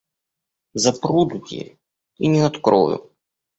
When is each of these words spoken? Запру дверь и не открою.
Запру 0.73 1.25
дверь 1.25 1.77
и 2.17 2.25
не 2.25 2.39
открою. 2.39 3.07